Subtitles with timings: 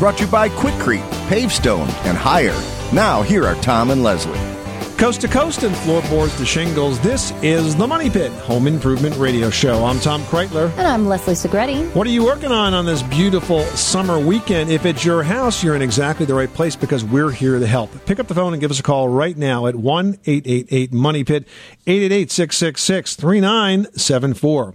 [0.00, 2.58] brought to you by Quikrete, Pavestone, and Higher.
[2.92, 4.49] Now, here are Tom and Leslie.
[5.00, 9.48] Coast to coast and floorboards to shingles, this is the Money Pit Home Improvement Radio
[9.48, 9.82] Show.
[9.82, 10.70] I'm Tom Kraeutler.
[10.76, 11.94] And I'm Leslie Segrete.
[11.94, 14.68] What are you working on on this beautiful summer weekend?
[14.68, 17.90] If it's your house, you're in exactly the right place because we're here to help.
[18.04, 21.24] Pick up the phone and give us a call right now at 1 888 Money
[21.24, 21.48] Pit,
[21.86, 24.74] 888 666 3974.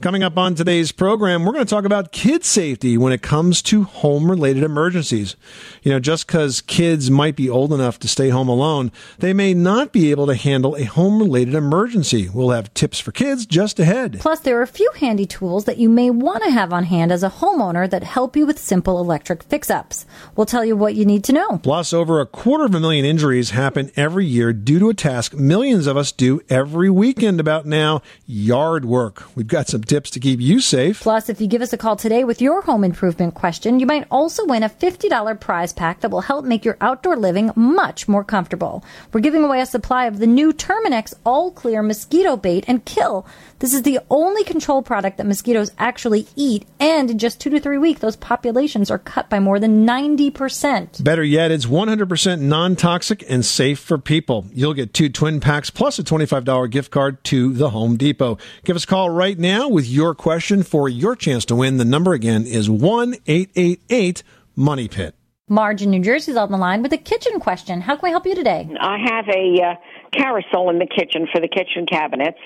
[0.00, 3.60] Coming up on today's program, we're going to talk about kid safety when it comes
[3.62, 5.36] to home related emergencies.
[5.82, 9.54] You know, just because kids might be old enough to stay home alone, they may
[9.62, 12.28] not be able to handle a home related emergency.
[12.28, 14.18] We'll have tips for kids just ahead.
[14.20, 17.12] Plus, there are a few handy tools that you may want to have on hand
[17.12, 20.06] as a homeowner that help you with simple electric fix ups.
[20.36, 21.58] We'll tell you what you need to know.
[21.58, 25.34] Plus, over a quarter of a million injuries happen every year due to a task
[25.34, 29.24] millions of us do every weekend about now yard work.
[29.36, 31.00] We've got some tips to keep you safe.
[31.00, 34.06] Plus, if you give us a call today with your home improvement question, you might
[34.10, 38.24] also win a $50 prize pack that will help make your outdoor living much more
[38.24, 38.84] comfortable.
[39.12, 43.26] We're giving away a supply of the new Terminix All Clear Mosquito Bait and Kill.
[43.60, 47.58] This is the only control product that mosquitoes actually eat, and in just two to
[47.58, 51.02] three weeks, those populations are cut by more than 90%.
[51.02, 54.46] Better yet, it's 100% non toxic and safe for people.
[54.52, 58.38] You'll get two twin packs plus a $25 gift card to the Home Depot.
[58.64, 61.78] Give us a call right now with your question for your chance to win.
[61.78, 64.22] The number again is 1 888
[64.54, 65.17] Money Pit.
[65.48, 67.80] Marge in New Jersey's on the line with a kitchen question.
[67.80, 68.68] How can we help you today?
[68.80, 69.74] I have a uh,
[70.12, 72.38] carousel in the kitchen for the kitchen cabinets,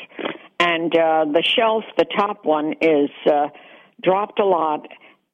[0.60, 3.48] and uh, the shelf, the top one, is uh,
[4.02, 4.86] dropped a lot,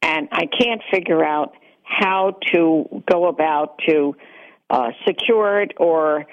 [0.02, 4.14] and I can't figure out how to go about to
[4.70, 6.26] uh, secure it or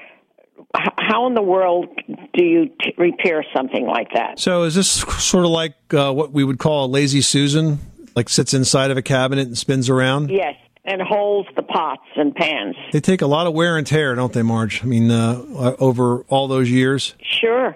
[0.74, 1.88] how in the world
[2.34, 4.40] do you t- repair something like that?
[4.40, 7.80] So, is this sort of like uh, what we would call a lazy Susan?
[8.16, 10.30] Like sits inside of a cabinet and spins around?
[10.30, 12.76] Yes, and holds the pots and pans.
[12.92, 14.84] They take a lot of wear and tear, don't they, Marge?
[14.84, 17.16] I mean, uh, over all those years.
[17.22, 17.76] Sure.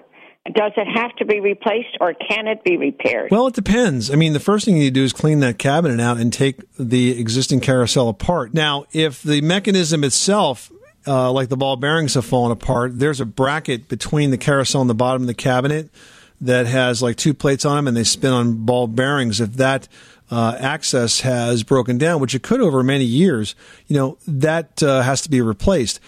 [0.54, 3.30] Does it have to be replaced or can it be repaired?
[3.30, 4.10] Well, it depends.
[4.10, 7.20] I mean, the first thing you do is clean that cabinet out and take the
[7.20, 8.54] existing carousel apart.
[8.54, 10.72] Now, if the mechanism itself,
[11.06, 14.88] uh, like the ball bearings have fallen apart, there's a bracket between the carousel and
[14.88, 15.90] the bottom of the cabinet
[16.40, 19.40] that has like two plates on them and they spin on ball bearings.
[19.40, 19.88] If that
[20.30, 23.54] uh, access has broken down, which it could over many years,
[23.86, 26.00] you know, that uh, has to be replaced.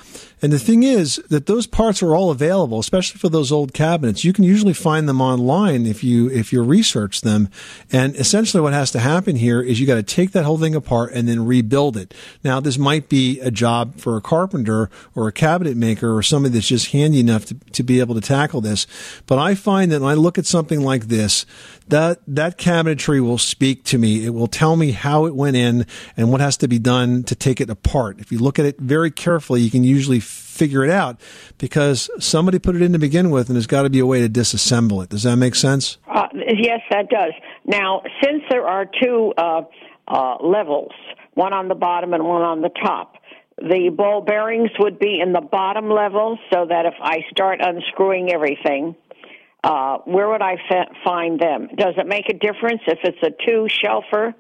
[0.42, 4.24] And the thing is that those parts are all available, especially for those old cabinets.
[4.24, 7.48] You can usually find them online if you if you research them.
[7.92, 10.74] And essentially, what has to happen here is you got to take that whole thing
[10.74, 12.12] apart and then rebuild it.
[12.42, 16.54] Now, this might be a job for a carpenter or a cabinet maker or somebody
[16.54, 18.88] that's just handy enough to, to be able to tackle this.
[19.26, 21.46] But I find that when I look at something like this,
[21.86, 24.24] that that cabinetry will speak to me.
[24.24, 25.86] It will tell me how it went in
[26.16, 28.18] and what has to be done to take it apart.
[28.18, 30.20] If you look at it very carefully, you can usually
[30.52, 31.20] figure it out
[31.58, 34.20] because somebody put it in to begin with and there's got to be a way
[34.20, 35.08] to disassemble it.
[35.08, 35.98] Does that make sense?
[36.06, 37.32] Uh, yes, that does.
[37.64, 39.62] Now, since there are two uh,
[40.06, 40.92] uh, levels,
[41.34, 43.16] one on the bottom and one on the top,
[43.58, 48.32] the ball bearings would be in the bottom level so that if I start unscrewing
[48.32, 48.96] everything,
[49.64, 51.68] uh, where would I fa- find them?
[51.76, 54.34] Does it make a difference if it's a two shelfer?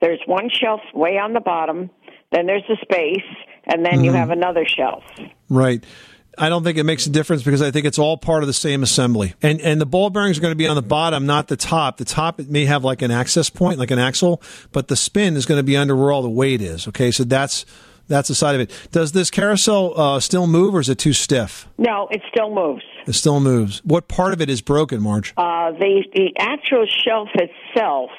[0.00, 1.90] There's one shelf way on the bottom,
[2.30, 3.24] then there's a space,
[3.68, 5.04] and then you have another shelf.
[5.48, 5.84] Right.
[6.40, 8.52] I don't think it makes a difference because I think it's all part of the
[8.52, 9.34] same assembly.
[9.42, 11.96] And and the ball bearings are going to be on the bottom, not the top.
[11.96, 14.40] The top it may have like an access point, like an axle,
[14.72, 16.86] but the spin is going to be under where all the weight is.
[16.88, 17.66] Okay, so that's
[18.06, 18.88] that's the side of it.
[18.92, 21.68] Does this carousel uh, still move, or is it too stiff?
[21.76, 22.84] No, it still moves.
[23.06, 23.84] It still moves.
[23.84, 25.34] What part of it is broken, Marge?
[25.36, 28.10] Uh, the the actual shelf itself,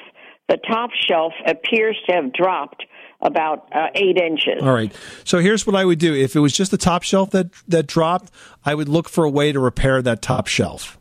[0.48, 2.84] the top shelf appears to have dropped
[3.22, 4.62] about uh, eight inches.
[4.62, 4.94] All right.
[5.24, 6.14] So here's what I would do.
[6.14, 8.30] If it was just the top shelf that that dropped,
[8.64, 10.98] I would look for a way to repair that top shelf.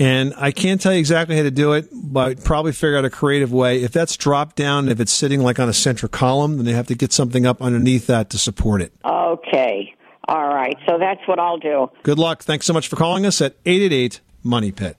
[0.00, 3.04] And I can't tell you exactly how to do it, but I'd probably figure out
[3.04, 3.82] a creative way.
[3.82, 6.86] If that's dropped down, if it's sitting like on a center column, then they have
[6.86, 8.92] to get something up underneath that to support it.
[9.04, 9.92] Okay.
[10.28, 10.76] All right.
[10.86, 11.90] So that's what I'll do.
[12.04, 12.44] Good luck.
[12.44, 14.96] Thanks so much for calling us at 888 Money Pit.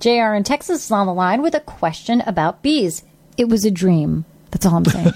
[0.00, 3.04] JR in Texas is on the line with a question about bees.
[3.36, 4.24] It was a dream.
[4.52, 5.12] That's all I'm saying.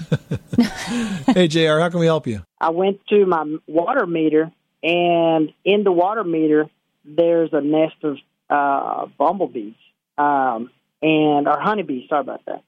[1.27, 2.41] hey, JR, how can we help you?
[2.59, 4.51] I went to my water meter,
[4.83, 6.69] and in the water meter,
[7.05, 8.17] there's a nest of
[8.49, 9.75] uh, bumblebees
[10.17, 12.09] um, and or honeybees.
[12.09, 12.63] Sorry about that.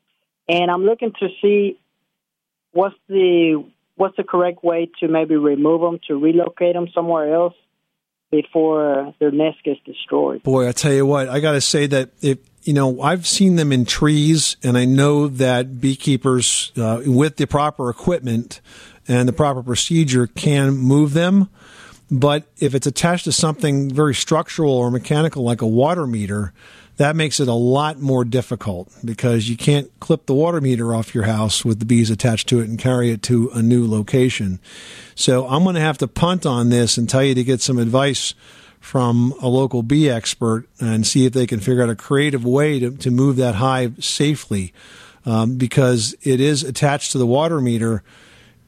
[0.47, 1.79] And I'm looking to see
[2.71, 3.65] what's the
[3.95, 7.55] what's the correct way to maybe remove them to relocate them somewhere else
[8.31, 10.43] before their nest gets destroyed.
[10.43, 13.55] Boy, I tell you what, I got to say that if you know, I've seen
[13.55, 18.61] them in trees, and I know that beekeepers, uh, with the proper equipment
[19.07, 21.49] and the proper procedure, can move them.
[22.11, 26.53] But if it's attached to something very structural or mechanical, like a water meter,
[26.97, 31.15] that makes it a lot more difficult because you can't clip the water meter off
[31.15, 34.59] your house with the bees attached to it and carry it to a new location.
[35.15, 37.77] So I'm going to have to punt on this and tell you to get some
[37.77, 38.33] advice
[38.79, 42.79] from a local bee expert and see if they can figure out a creative way
[42.79, 44.73] to, to move that hive safely
[45.25, 48.03] um, because it is attached to the water meter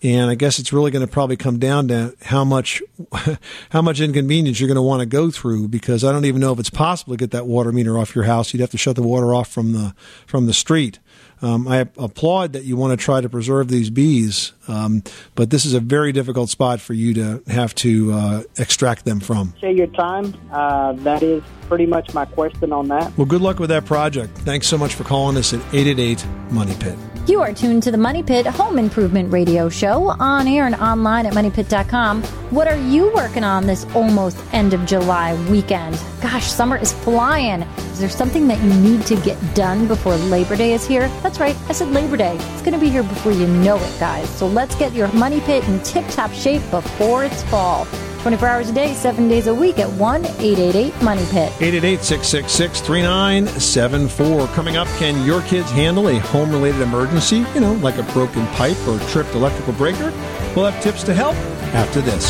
[0.04, 2.82] and I guess it's really going to probably come down to how much
[3.70, 6.52] how much inconvenience you're going to want to go through because I don't even know
[6.52, 8.54] if it's possible to get that water meter off your house.
[8.54, 9.94] You'd have to shut the water off from the
[10.26, 11.00] from the street.
[11.42, 15.02] Um, I applaud that you want to try to preserve these bees, um,
[15.34, 19.20] but this is a very difficult spot for you to have to uh, extract them
[19.20, 19.50] from.
[19.50, 20.36] Appreciate your time.
[20.52, 23.18] Uh, that is pretty much my question on that.
[23.18, 24.38] Well, good luck with that project.
[24.40, 26.98] Thanks so much for calling us at 888 Money Pit.
[27.28, 31.28] You are tuned to the Money Pit Home Improvement Radio Show on air and online
[31.28, 32.24] at moneypit.com.
[32.50, 36.00] What are you working on this almost end of July weekend?
[36.20, 37.62] Gosh, summer is flying.
[38.02, 41.08] Is there something that you need to get done before Labor Day is here?
[41.22, 42.36] That's right, I said Labor Day.
[42.36, 44.28] It's going to be here before you know it, guys.
[44.28, 47.86] So let's get your Money Pit in tip top shape before it's fall.
[48.24, 51.54] 24 hours a day, seven days a week at 1 888 Money Pit.
[51.62, 54.48] 888 666 3974.
[54.48, 57.46] Coming up, can your kids handle a home related emergency?
[57.54, 60.12] You know, like a broken pipe or tripped electrical breaker?
[60.56, 61.36] We'll have tips to help
[61.76, 62.28] after this.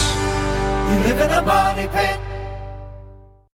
[0.91, 2.30] You live in a money pit.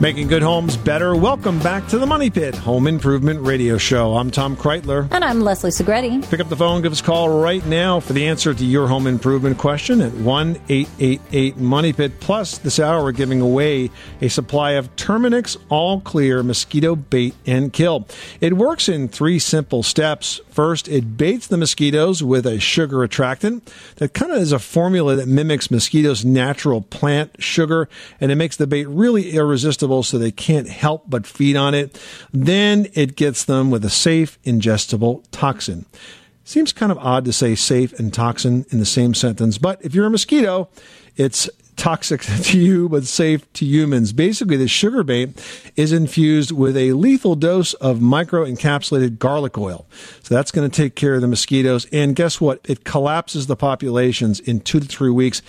[0.00, 1.14] Making good homes better.
[1.14, 4.16] Welcome back to the Money Pit Home Improvement Radio Show.
[4.16, 5.06] I'm Tom Kraeutler.
[5.12, 6.26] And I'm Leslie Segrete.
[6.30, 8.88] Pick up the phone, give us a call right now for the answer to your
[8.88, 12.18] home improvement question at 1 888 Money Pit.
[12.18, 13.90] Plus, this hour we're giving away
[14.22, 18.08] a supply of Terminix All Clear Mosquito Bait and Kill.
[18.40, 20.40] It works in three simple steps.
[20.48, 25.14] First, it baits the mosquitoes with a sugar attractant that kind of is a formula
[25.16, 27.86] that mimics mosquitoes' natural plant sugar,
[28.18, 32.00] and it makes the bait really irresistible so they can't help but feed on it.
[32.32, 35.86] Then it gets them with a safe, ingestible toxin.
[36.44, 39.94] Seems kind of odd to say safe and toxin in the same sentence, but if
[39.94, 40.68] you're a mosquito,
[41.16, 41.48] it's
[41.80, 44.12] toxic to you but safe to humans.
[44.12, 45.40] Basically, the sugar bait
[45.76, 49.86] is infused with a lethal dose of microencapsulated garlic oil.
[50.22, 51.86] So that's going to take care of the mosquitoes.
[51.92, 52.60] And guess what?
[52.64, 55.42] It collapses the populations in two to three weeks.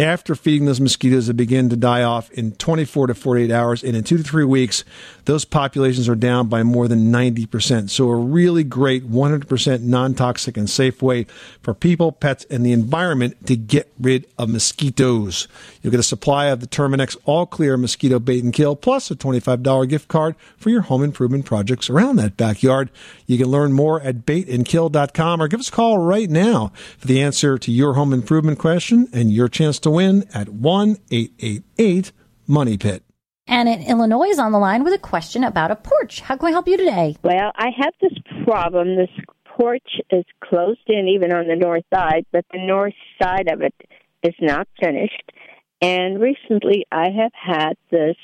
[0.00, 3.96] After feeding those mosquitoes, they begin to die off in 24 to 48 hours, and
[3.96, 4.84] in two to three weeks,
[5.24, 7.90] those populations are down by more than 90%.
[7.90, 11.24] So, a really great 100% non toxic and safe way
[11.62, 15.48] for people, pets, and the environment to get rid of mosquitoes.
[15.82, 19.16] You'll get a supply of the Terminix All Clear Mosquito Bait and Kill, plus a
[19.16, 22.90] $25 gift card for your home improvement projects around that backyard.
[23.26, 27.20] You can learn more at baitandkill.com or give us a call right now for the
[27.20, 32.12] answer to your home improvement question and your chance to win at 1 888
[32.46, 33.02] Money Pit.
[33.46, 36.20] Anna in Illinois is on the line with a question about a porch.
[36.20, 37.16] How can I help you today?
[37.22, 38.12] Well, I have this
[38.44, 38.96] problem.
[38.96, 39.08] This
[39.56, 43.74] porch is closed in even on the north side, but the north side of it
[44.22, 45.32] is not finished.
[45.80, 48.16] And recently I have had this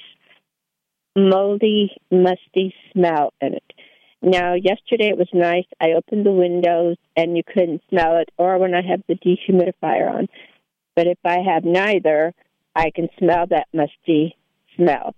[1.17, 3.73] moldy, musty smell in it.
[4.21, 5.67] Now, yesterday it was nice.
[5.81, 10.11] I opened the windows and you couldn't smell it, or when I have the dehumidifier
[10.11, 10.29] on.
[10.97, 12.35] But if I have neither,
[12.75, 14.37] I can smell that musty
[14.77, 15.15] smell.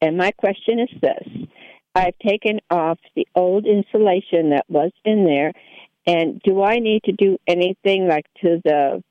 [0.00, 1.28] And my question is this
[1.94, 5.52] I've taken off the old insulation that was in there,
[6.06, 9.02] and do I need to do anything like to the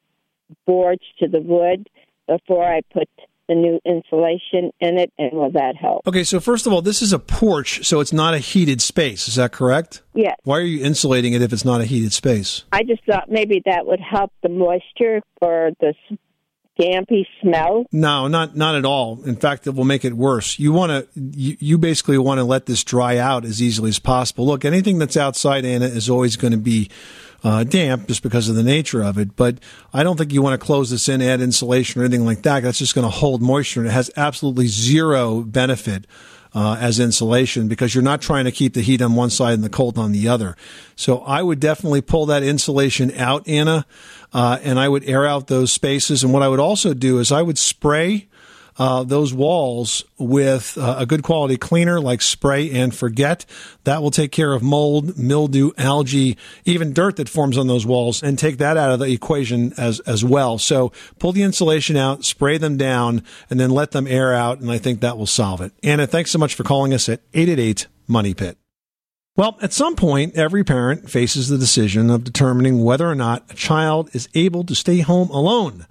[0.66, 1.90] boards, to the wood,
[2.28, 3.10] before I put
[3.48, 6.08] the new insulation in it, and will that help?
[6.08, 9.28] Okay, so first of all, this is a porch, so it's not a heated space.
[9.28, 10.02] Is that correct?
[10.14, 10.36] Yes.
[10.44, 12.64] Why are you insulating it if it's not a heated space?
[12.72, 15.94] I just thought maybe that would help the moisture or the
[16.80, 17.86] scampy smell.
[17.92, 19.24] No, not not at all.
[19.24, 20.60] In fact, it will make it worse.
[20.60, 24.00] You want to you, you basically want to let this dry out as easily as
[24.00, 24.46] possible.
[24.46, 26.90] Look, anything that's outside Anna is always going to be
[27.44, 29.36] uh, damp just because of the nature of it.
[29.36, 29.60] But
[29.94, 32.64] I don't think you want to close this in, add insulation or anything like that.
[32.64, 36.06] That's just going to hold moisture, and it has absolutely zero benefit.
[36.54, 39.64] Uh, as insulation because you're not trying to keep the heat on one side and
[39.64, 40.56] the cold on the other.
[40.96, 43.86] So I would definitely pull that insulation out, Anna,
[44.34, 46.24] uh, and I would air out those spaces.
[46.24, 48.28] And what I would also do is I would spray
[48.78, 53.46] uh, those walls with uh, a good quality cleaner like spray and forget.
[53.84, 58.22] That will take care of mold, mildew, algae, even dirt that forms on those walls,
[58.22, 60.58] and take that out of the equation as as well.
[60.58, 64.72] So pull the insulation out, spray them down, and then let them air out, and
[64.72, 65.72] I think that will solve it.
[65.84, 68.58] Anna, thanks so much for calling us at eight eight eight Money Pit.
[69.36, 73.54] Well, at some point, every parent faces the decision of determining whether or not a
[73.54, 75.86] child is able to stay home alone.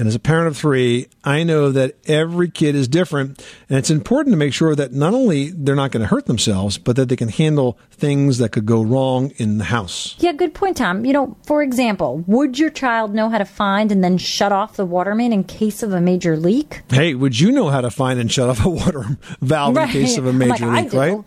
[0.00, 3.44] And as a parent of three, I know that every kid is different.
[3.68, 6.78] And it's important to make sure that not only they're not going to hurt themselves,
[6.78, 10.16] but that they can handle things that could go wrong in the house.
[10.18, 11.04] Yeah, good point, Tom.
[11.04, 14.76] You know, for example, would your child know how to find and then shut off
[14.76, 16.80] the water main in case of a major leak?
[16.88, 19.04] Hey, would you know how to find and shut off a water
[19.42, 19.84] valve Right.
[19.84, 21.18] in case of a major like, leak, right?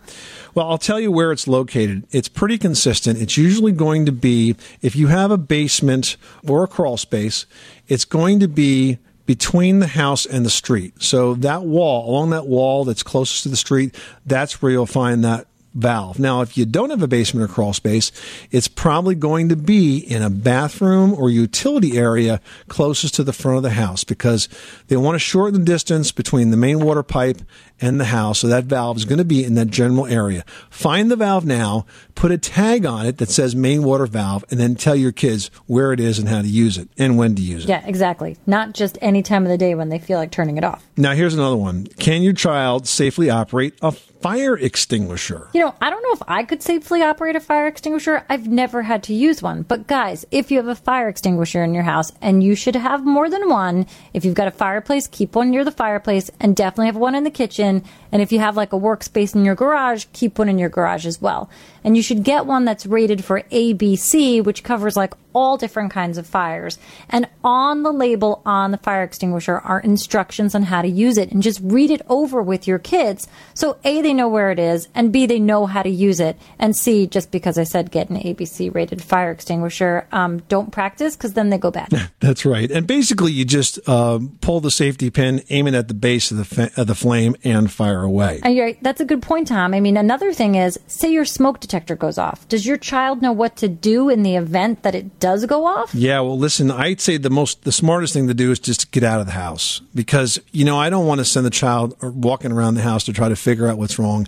[0.56, 2.06] Well, I'll tell you where it's located.
[2.12, 3.20] It's pretty consistent.
[3.20, 6.16] It's usually going to be, if you have a basement
[6.48, 7.48] or a crawl space,
[7.94, 8.98] it's going to be
[9.28, 10.96] between the house and the street.
[11.00, 13.94] So that wall, along that wall that's closest to the street,
[14.26, 15.46] that's where you'll find that
[15.76, 16.18] valve.
[16.18, 18.12] Now, if you don't have a basement or crawl space,
[18.50, 23.58] it's probably going to be in a bathroom or utility area closest to the front
[23.58, 24.50] of the house because
[24.88, 27.44] they want to shorten the distance between the main water pipe
[27.84, 28.40] and the house.
[28.40, 30.46] So that valve is going to be in that general area.
[30.70, 31.86] Find the valve now,
[32.16, 35.52] put a tag on it that says main water valve, and then tell your kids
[35.68, 37.70] where it is and how to use it and when to use it.
[37.70, 38.38] Yeah, exactly.
[38.48, 40.84] Not just any time of the day when they feel like turning it off.
[40.96, 41.88] Now, here's another one.
[41.88, 43.92] Can your child safely operate a
[44.24, 45.50] fire extinguisher?
[45.54, 48.26] You know, I don't know if I could safely operate a fire extinguisher.
[48.30, 49.64] I've never had to use one.
[49.64, 53.06] But guys, if you have a fire extinguisher in your house, and you should have
[53.06, 56.86] more than one, if you've got a fireplace, keep one near the fireplace, and definitely
[56.86, 57.84] have one in the kitchen.
[58.14, 61.06] And if you have like a workspace in your garage, keep one in your garage
[61.06, 61.50] as well.
[61.84, 66.18] And you should get one that's rated for ABC, which covers like all different kinds
[66.18, 66.78] of fires.
[67.10, 71.32] And on the label on the fire extinguisher are instructions on how to use it
[71.32, 73.28] and just read it over with your kids.
[73.54, 76.38] So A, they know where it is, and B, they know how to use it.
[76.60, 81.16] And C, just because I said get an ABC rated fire extinguisher, um, don't practice
[81.16, 81.90] because then they go bad.
[82.20, 82.70] That's right.
[82.70, 86.38] And basically, you just um, pull the safety pin, aim it at the base of
[86.38, 88.40] the, fa- of the flame, and fire away.
[88.44, 89.74] And you're, that's a good point, Tom.
[89.74, 92.48] I mean, another thing is, say your smoke detector goes off.
[92.48, 95.94] Does your child know what to do in the event that it does go off?
[95.94, 98.88] Yeah, well, listen, I'd say the most, the smartest thing to do is just to
[98.88, 101.96] get out of the house because, you know, I don't want to send the child
[102.02, 104.28] walking around the house to try to figure out what's wrong.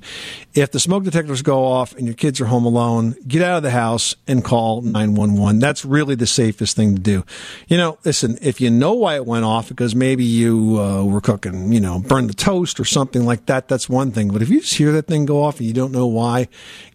[0.54, 3.64] If the smoke detectors go off and your kids are home alone, get out of
[3.64, 5.60] the house and call 911.
[5.60, 7.26] That's really the safest thing to do.
[7.68, 11.22] You know, listen, if you know why it went off because maybe you uh, were
[11.22, 14.30] cooking, you know, burned the toast or something like that, that's one thing.
[14.30, 16.48] But if you just hear that thing go off and you don't know why,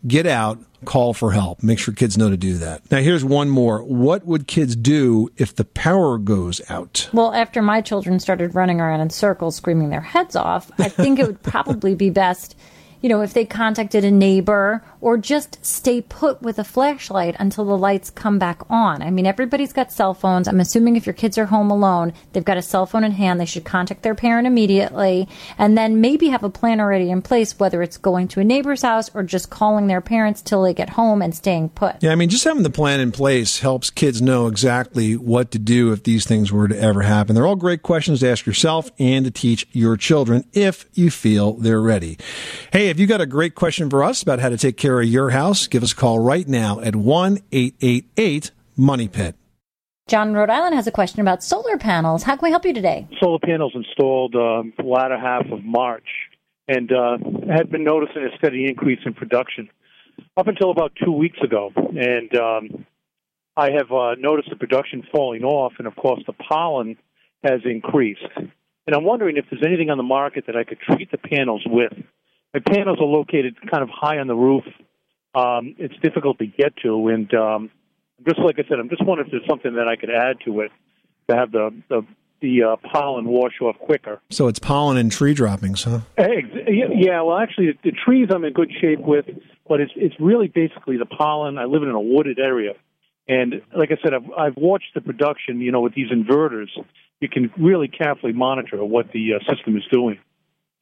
[0.06, 0.39] get out.
[0.40, 1.62] Out, call for help.
[1.62, 2.90] Make sure kids know to do that.
[2.90, 3.82] Now, here's one more.
[3.82, 7.08] What would kids do if the power goes out?
[7.12, 11.18] Well, after my children started running around in circles screaming their heads off, I think
[11.18, 12.56] it would probably be best,
[13.00, 17.64] you know, if they contacted a neighbor or just stay put with a flashlight until
[17.64, 19.02] the lights come back on.
[19.02, 20.46] I mean, everybody's got cell phones.
[20.46, 23.40] I'm assuming if your kids are home alone, they've got a cell phone in hand.
[23.40, 27.58] They should contact their parent immediately and then maybe have a plan already in place,
[27.58, 30.90] whether it's going to a neighbor's house or just calling their parents till they get
[30.90, 32.02] home and staying put.
[32.02, 35.58] Yeah, I mean, just having the plan in place helps kids know exactly what to
[35.58, 37.34] do if these things were to ever happen.
[37.34, 41.54] They're all great questions to ask yourself and to teach your children if you feel
[41.54, 42.18] they're ready.
[42.90, 45.06] Hey, if you've got a great question for us about how to take care of
[45.06, 49.36] your house, give us a call right now at 1 888 Money Pit.
[50.08, 52.24] John Rhode Island has a question about solar panels.
[52.24, 53.06] How can we help you today?
[53.22, 56.08] solar panels installed um, the latter half of March
[56.66, 57.18] and uh,
[57.48, 59.68] had been noticing a steady increase in production
[60.36, 61.70] up until about two weeks ago.
[61.76, 62.86] And um,
[63.56, 66.96] I have uh, noticed the production falling off, and of course, the pollen
[67.44, 68.26] has increased.
[68.36, 71.62] And I'm wondering if there's anything on the market that I could treat the panels
[71.64, 71.92] with.
[72.52, 74.64] My panels are located kind of high on the roof.
[75.34, 77.70] Um, it's difficult to get to, and um,
[78.26, 80.60] just like I said, I'm just wondering if there's something that I could add to
[80.60, 80.72] it
[81.28, 82.02] to have the the,
[82.40, 84.20] the uh, pollen wash off quicker.
[84.30, 86.00] So it's pollen and tree droppings, huh?
[86.16, 89.26] Ex- Yeah, well, actually, the trees I'm in good shape with,
[89.68, 91.58] but it's it's really basically the pollen.
[91.58, 92.72] I live in a wooded area,
[93.28, 95.60] and like I said, I've I've watched the production.
[95.60, 96.70] You know, with these inverters,
[97.20, 100.18] you can really carefully monitor what the uh, system is doing.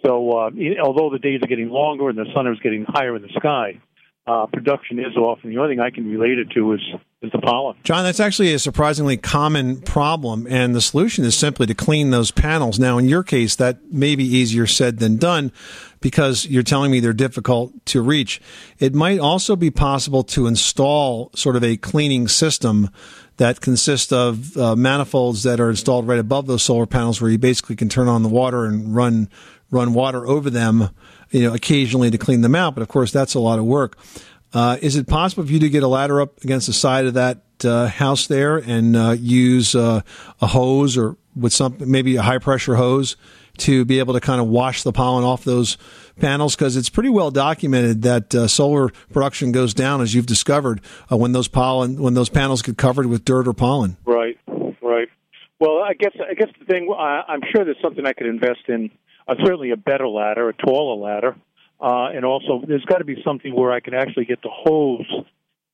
[0.04, 0.50] So, uh,
[0.82, 3.80] although the days are getting longer and the sun is getting higher in the sky,
[4.28, 6.80] uh, production is off, and the only thing I can relate it to is
[7.20, 7.76] is the pollen.
[7.82, 12.30] John, that's actually a surprisingly common problem, and the solution is simply to clean those
[12.30, 12.78] panels.
[12.78, 15.50] Now, in your case, that may be easier said than done
[16.00, 18.40] because you're telling me they're difficult to reach.
[18.78, 22.90] It might also be possible to install sort of a cleaning system
[23.38, 27.38] that consists of uh, manifolds that are installed right above those solar panels where you
[27.38, 29.28] basically can turn on the water and run
[29.70, 30.90] run water over them
[31.30, 33.98] you know occasionally to clean them out but of course that's a lot of work
[34.54, 37.14] uh, is it possible for you to get a ladder up against the side of
[37.14, 40.00] that uh, house there and uh, use uh,
[40.40, 43.16] a hose or with some maybe a high pressure hose
[43.58, 45.76] to be able to kind of wash the pollen off those
[46.18, 50.80] panels because it's pretty well documented that uh, solar production goes down as you've discovered
[51.10, 53.96] uh, when those pollen when those panels get covered with dirt or pollen.
[54.04, 54.38] Right,
[54.82, 55.08] right.
[55.60, 58.68] Well, I guess I guess the thing I, I'm sure there's something I could invest
[58.68, 58.90] in.
[59.28, 61.36] Uh, certainly, a better ladder, a taller ladder,
[61.80, 65.06] uh, and also there's got to be something where I can actually get the hose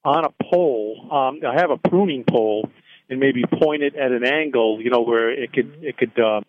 [0.04, 1.08] on a pole.
[1.10, 2.68] Um, I have a pruning pole,
[3.08, 6.40] and maybe point it at an angle, you know, where it could it could uh,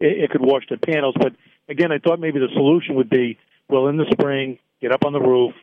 [0.00, 1.14] it, it could wash the panels.
[1.18, 1.32] But
[1.68, 3.38] again, I thought maybe the solution would be
[3.68, 5.54] well in the spring, get up on the roof,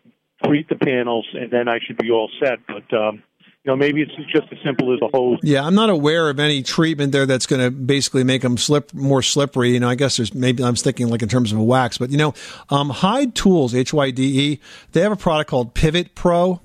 [0.45, 2.59] treat the panels, and then I should be all set.
[2.67, 3.23] But um,
[3.63, 5.37] you know, maybe it's just as simple as a hose.
[5.43, 8.91] Yeah, I'm not aware of any treatment there that's going to basically make them slip
[8.91, 9.71] more slippery.
[9.71, 12.09] You know, I guess there's maybe I'm thinking like in terms of a wax, but
[12.09, 12.33] you know,
[12.69, 14.59] um, Hyde Tools H Y D E
[14.93, 16.59] they have a product called Pivot Pro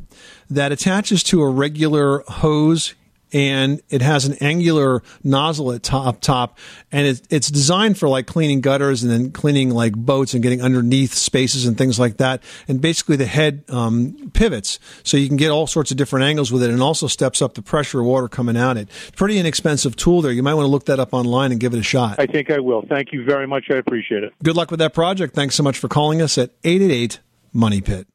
[0.48, 2.94] that attaches to a regular hose.
[3.32, 6.58] And it has an angular nozzle at top, top,
[6.92, 10.62] and it, it's designed for like cleaning gutters and then cleaning like boats and getting
[10.62, 12.42] underneath spaces and things like that.
[12.68, 16.52] And basically, the head um, pivots, so you can get all sorts of different angles
[16.52, 18.88] with it, and also steps up the pressure of water coming out it.
[19.16, 20.32] Pretty inexpensive tool there.
[20.32, 22.18] You might want to look that up online and give it a shot.
[22.18, 22.82] I think I will.
[22.82, 23.66] Thank you very much.
[23.70, 24.32] I appreciate it.
[24.42, 25.34] Good luck with that project.
[25.34, 27.20] Thanks so much for calling us at 888
[27.52, 28.06] Money Pit.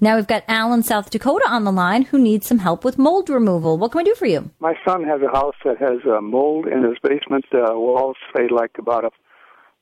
[0.00, 2.98] Now we've got Al in South Dakota on the line who needs some help with
[2.98, 3.78] mold removal.
[3.78, 4.50] What can we do for you?
[4.58, 8.48] My son has a house that has uh, mold in his basement uh, walls, say
[8.50, 9.10] like about a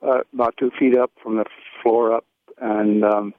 [0.07, 1.45] uh, about two feet up from the
[1.83, 2.25] floor up,
[2.61, 3.35] and um,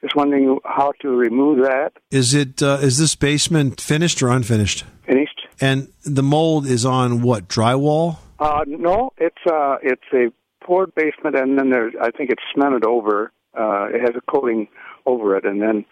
[0.00, 1.92] just wondering how to remove that.
[2.10, 4.84] Is it uh, is this basement finished or unfinished?
[5.06, 5.46] Finished?
[5.60, 8.18] And the mold is on what drywall?
[8.38, 10.32] Uh, no, it's uh, it's a
[10.64, 13.32] poured basement, and then there's I think it's cemented over.
[13.58, 14.68] Uh, it has a coating
[15.06, 15.84] over it, and then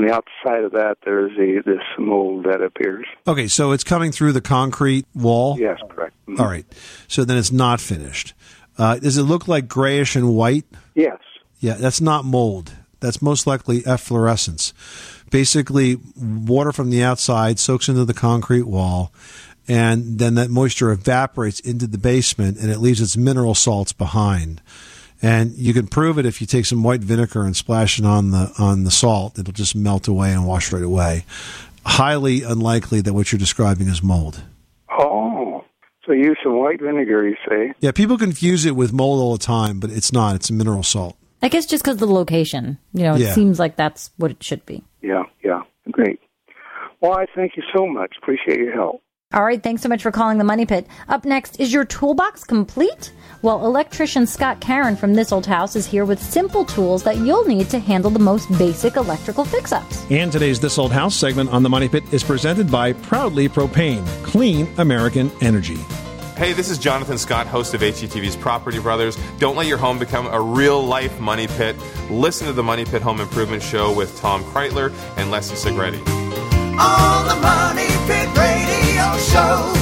[0.00, 3.06] on the outside of that, there's a, this mold that appears.
[3.26, 5.58] Okay, so it's coming through the concrete wall.
[5.58, 6.14] Yes, correct.
[6.26, 6.40] Mhm.
[6.40, 6.64] All right.
[7.08, 8.34] So then it's not finished.
[8.78, 10.64] Uh, does it look like grayish and white?
[10.94, 11.18] Yes.
[11.58, 12.72] Yeah, that's not mold.
[13.00, 14.72] That's most likely efflorescence.
[15.30, 19.12] Basically, water from the outside soaks into the concrete wall,
[19.68, 24.60] and then that moisture evaporates into the basement, and it leaves its mineral salts behind.
[25.22, 28.30] And you can prove it if you take some white vinegar and splash it on
[28.30, 31.24] the on the salt; it'll just melt away and wash right away.
[31.84, 34.42] Highly unlikely that what you're describing is mold.
[34.90, 35.64] Oh,
[36.06, 37.72] so use some white vinegar, you say?
[37.80, 40.34] Yeah, people confuse it with mold all the time, but it's not.
[40.36, 41.16] It's a mineral salt.
[41.42, 42.78] I guess just because the location.
[42.92, 43.32] You know, it Yeah.
[43.32, 44.82] seems like that's what it should be.
[45.02, 45.62] yeah, yeah.
[45.90, 46.20] Great.
[47.00, 48.14] Well, I thank you so much.
[48.20, 49.02] Appreciate your help.
[49.32, 50.88] All right, thanks so much for calling the Money Pit.
[51.08, 53.12] Up next, is your toolbox complete?
[53.42, 57.44] Well, electrician Scott Caron from This Old House is here with simple tools that you'll
[57.44, 60.04] need to handle the most basic electrical fix ups.
[60.10, 64.04] And today's This Old House segment on the Money Pit is presented by Proudly Propane,
[64.24, 65.78] clean American energy.
[66.34, 69.16] Hey, this is Jonathan Scott, host of HGTV's Property Brothers.
[69.38, 71.76] Don't let your home become a real life money pit.
[72.10, 76.00] Listen to the Money Pit Home Improvement Show with Tom Kraeutler and Leslie Segrete.
[76.80, 78.69] On the Money Pit Radio
[79.20, 79.72] Show.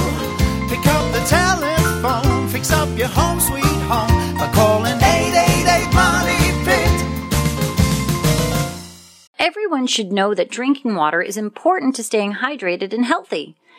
[0.69, 7.05] Pick up the telephone, fix up your home sweet home by calling 888 Money Pit.
[9.39, 13.55] Everyone should know that drinking water is important to staying hydrated and healthy.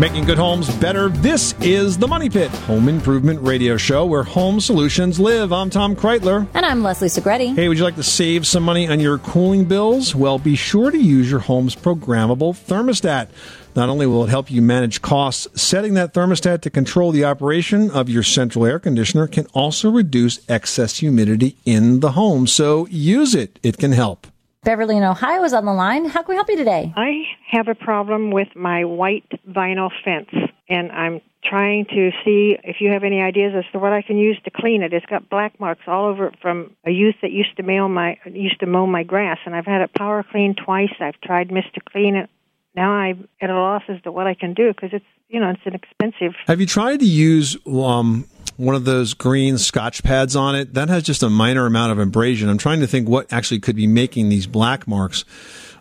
[0.00, 1.10] Making good homes better.
[1.10, 5.52] This is the Money Pit Home Improvement Radio Show where home solutions live.
[5.52, 6.48] I'm Tom Kraeutler.
[6.54, 7.54] And I'm Leslie Segrete.
[7.54, 10.14] Hey, would you like to save some money on your cooling bills?
[10.14, 13.28] Well, be sure to use your home's programmable thermostat.
[13.76, 17.90] Not only will it help you manage costs, setting that thermostat to control the operation
[17.90, 22.46] of your central air conditioner can also reduce excess humidity in the home.
[22.46, 23.58] So use it.
[23.62, 24.26] It can help.
[24.62, 26.04] Beverly in Ohio is on the line.
[26.04, 26.92] How can we help you today?
[26.94, 30.28] I have a problem with my white vinyl fence,
[30.68, 34.18] and I'm trying to see if you have any ideas as to what I can
[34.18, 34.92] use to clean it.
[34.92, 38.18] It's got black marks all over it from a youth that used to mow my
[38.26, 40.92] used to mow my grass, and I've had it power cleaned twice.
[41.00, 42.28] I've tried Mister Clean it.
[42.76, 45.48] Now I'm at a loss as to what I can do because it's you know
[45.48, 46.34] it's an expensive.
[46.48, 48.26] Have you tried to use um,
[48.60, 50.74] one of those green scotch pads on it?
[50.74, 52.48] That has just a minor amount of abrasion.
[52.48, 55.24] I'm trying to think what actually could be making these black marks.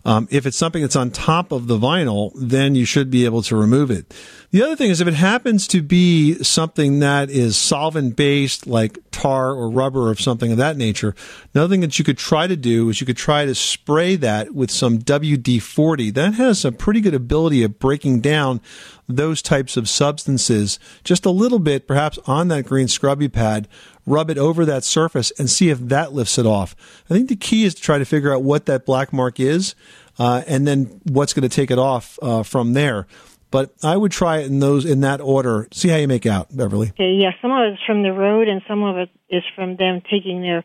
[0.06, 3.42] Um, if it's something that's on top of the vinyl, then you should be able
[3.44, 4.14] to remove it.
[4.52, 8.98] The other thing is if it happens to be something that is solvent based, like
[9.12, 11.14] tar or rubber or something of that nature,
[11.54, 14.56] another thing that you could try to do is you could try to spray that
[14.56, 16.10] with some WD 40.
[16.10, 18.60] That has a pretty good ability of breaking down
[19.08, 23.68] those types of substances just a little bit, perhaps on that green scrubby pad,
[24.08, 26.76] rub it over that surface and see if that lifts it off.
[27.08, 29.76] I think the key is to try to figure out what that black mark is
[30.18, 33.06] uh, and then what's going to take it off uh, from there.
[33.52, 35.68] But I would try it in those in that order.
[35.72, 36.90] See how you make out, Beverly.
[36.90, 40.02] Okay, yeah, some of it's from the road, and some of it is from them
[40.10, 40.64] taking their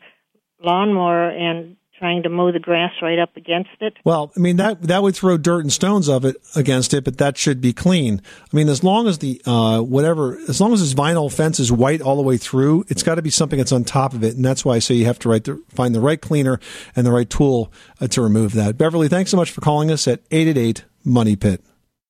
[0.63, 3.93] lawnmower and trying to mow the grass right up against it.
[4.03, 7.17] Well, I mean that that would throw dirt and stones of it against it, but
[7.17, 8.21] that should be clean.
[8.41, 11.71] I mean, as long as the uh, whatever, as long as this vinyl fence is
[11.71, 14.35] white all the way through, it's got to be something that's on top of it,
[14.35, 16.59] and that's why I say you have to right to find the right cleaner
[16.95, 17.71] and the right tool
[18.01, 18.77] uh, to remove that.
[18.77, 21.63] Beverly, thanks so much for calling us at eight eight eight Money Pit.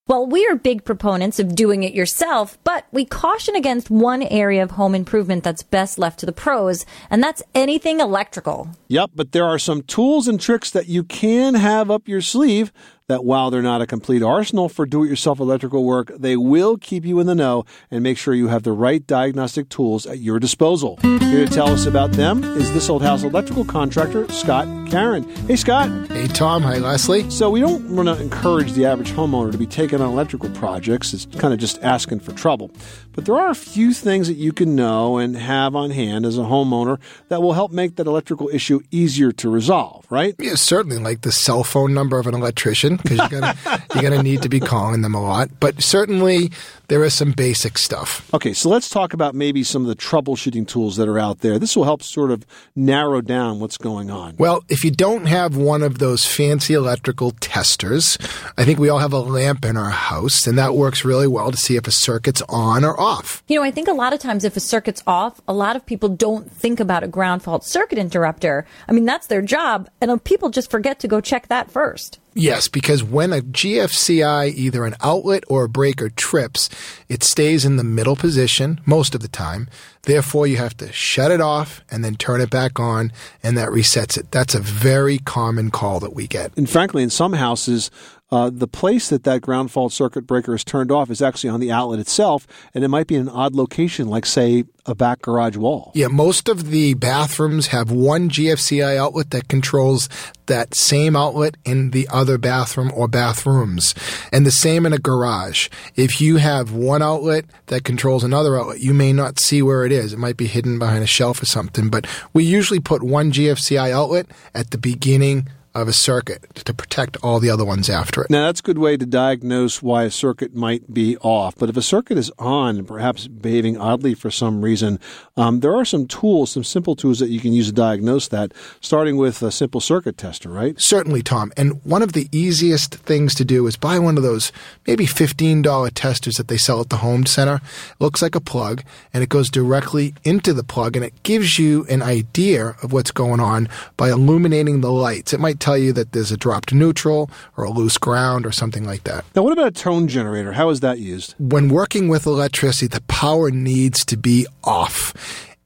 [0.07, 4.61] Well, we are big proponents of doing it yourself, but we caution against one area
[4.61, 8.69] of home improvement that's best left to the pros, and that's anything electrical.
[8.87, 12.71] Yep, but there are some tools and tricks that you can have up your sleeve
[13.07, 16.77] that while they're not a complete arsenal for do it yourself electrical work, they will
[16.77, 20.19] keep you in the know and make sure you have the right diagnostic tools at
[20.19, 20.97] your disposal.
[21.01, 25.23] Here to tell us about them is this old house electrical contractor, Scott Caron.
[25.47, 25.89] Hey, Scott.
[26.09, 26.63] Hey, Tom.
[26.63, 27.29] Hi, Leslie.
[27.29, 31.13] So, we don't want to encourage the average homeowner to be taking on electrical projects.
[31.13, 32.71] It's kind of just asking for trouble.
[33.13, 36.37] But there are a few things that you can know and have on hand as
[36.37, 40.35] a homeowner that will help make that electrical issue easier to resolve, right?
[40.39, 43.55] Yeah, certainly, like the cell phone number of an electrician, because you're gonna
[43.93, 45.49] you're gonna need to be calling them a lot.
[45.59, 46.51] But certainly,
[46.87, 48.31] there is some basic stuff.
[48.33, 51.57] Okay, so let's talk about maybe some of the troubleshooting tools that are out there.
[51.57, 54.35] This will help sort of narrow down what's going on.
[54.37, 58.17] Well, if you don't have one of those fancy electrical testers,
[58.57, 61.51] I think we all have a lamp in our house, and that works really well
[61.51, 63.43] to see if a circuit's on or off.
[63.47, 65.85] You know, I think a lot of times if a circuit's off, a lot of
[65.85, 68.65] people don't think about a ground fault circuit interrupter.
[68.87, 72.19] I mean, that's their job, and people just forget to go check that first.
[72.37, 76.69] Yes, because when a GFCI, either an outlet or a breaker trips,
[77.07, 79.69] it stays in the middle position most of the time.
[80.01, 83.69] Therefore, you have to shut it off and then turn it back on, and that
[83.69, 84.31] resets it.
[84.31, 86.51] That's a very common call that we get.
[86.57, 87.89] And frankly, in some houses,
[88.31, 91.59] uh, the place that that ground fault circuit breaker is turned off is actually on
[91.59, 95.21] the outlet itself, and it might be in an odd location, like, say, a back
[95.21, 95.91] garage wall.
[95.93, 100.09] Yeah, most of the bathrooms have one GFCI outlet that controls
[100.47, 103.95] that same outlet in the other bathroom or bathrooms.
[104.31, 105.69] And the same in a garage.
[105.95, 109.91] If you have one outlet that controls another outlet, you may not see where it
[109.91, 110.13] is.
[110.13, 113.91] It might be hidden behind a shelf or something, but we usually put one GFCI
[113.91, 118.29] outlet at the beginning of a circuit to protect all the other ones after it.
[118.29, 121.55] Now, that's a good way to diagnose why a circuit might be off.
[121.57, 124.99] But if a circuit is on and perhaps behaving oddly for some reason,
[125.35, 128.53] um, there are some tools, some simple tools that you can use to diagnose that,
[128.79, 130.79] starting with a simple circuit tester, right?
[130.79, 131.51] Certainly, Tom.
[131.57, 134.53] And one of the easiest things to do is buy one of those
[134.87, 137.55] maybe $15 testers that they sell at the home center.
[137.55, 138.83] It looks like a plug
[139.13, 143.11] and it goes directly into the plug and it gives you an idea of what's
[143.11, 145.33] going on by illuminating the lights.
[145.33, 148.85] It might tell you that there's a dropped neutral or a loose ground or something
[148.85, 149.25] like that.
[149.35, 150.53] Now, what about a tone generator?
[150.53, 151.33] How is that used?
[151.39, 155.11] When working with electricity, the power needs to be off.